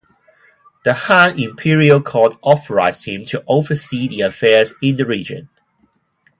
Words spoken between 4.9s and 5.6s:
the region.